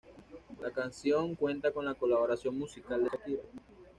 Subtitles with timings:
[0.59, 3.43] La canción cuenta con la colaboración musical de Shakira.